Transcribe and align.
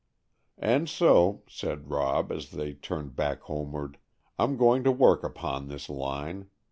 "And 0.57 0.89
so," 0.89 1.43
said 1.47 1.91
Rob, 1.91 2.31
as 2.31 2.49
they 2.49 2.73
turned 2.73 3.15
back 3.15 3.41
homeward, 3.41 3.99
"I'm 4.39 4.57
going 4.57 4.83
to 4.85 4.91
work 4.91 5.23
upon 5.23 5.67
this 5.67 5.89
line. 5.91 6.49